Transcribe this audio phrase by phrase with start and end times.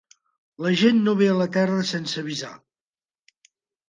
[0.65, 2.51] La gent no ve a la terra sense avisar